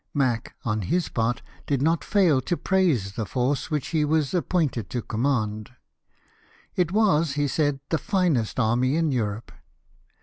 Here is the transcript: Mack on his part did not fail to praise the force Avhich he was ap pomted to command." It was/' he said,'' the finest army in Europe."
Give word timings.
Mack 0.15 0.55
on 0.65 0.81
his 0.81 1.09
part 1.09 1.43
did 1.67 1.79
not 1.79 2.03
fail 2.03 2.41
to 2.41 2.57
praise 2.57 3.11
the 3.13 3.23
force 3.27 3.67
Avhich 3.67 3.91
he 3.91 4.03
was 4.03 4.33
ap 4.33 4.49
pomted 4.49 4.89
to 4.89 5.03
command." 5.03 5.73
It 6.75 6.87
was/' 6.87 7.33
he 7.35 7.47
said,'' 7.47 7.81
the 7.91 7.99
finest 7.99 8.59
army 8.59 8.95
in 8.95 9.11
Europe." 9.11 9.51